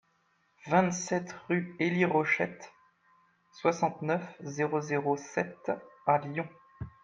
[0.65, 2.71] vingt-sept rue Élie Rochette,
[3.53, 5.71] soixante-neuf, zéro zéro sept
[6.07, 6.49] à Lyon